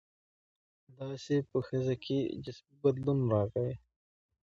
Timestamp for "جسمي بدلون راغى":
2.43-3.71